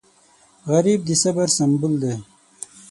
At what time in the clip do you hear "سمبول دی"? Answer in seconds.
1.57-2.13